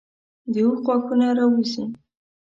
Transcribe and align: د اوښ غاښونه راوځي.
د 0.51 0.53
اوښ 0.65 0.77
غاښونه 0.85 1.27
راوځي. 1.37 1.83